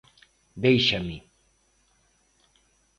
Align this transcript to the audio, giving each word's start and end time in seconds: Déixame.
Déixame. 0.63 1.17